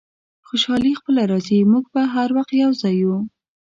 [0.47, 3.15] خوشحالي خپله راځي، موږ به هر وخت یو ځای یو.